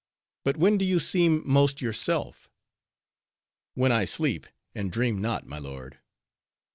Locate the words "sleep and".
4.05-4.91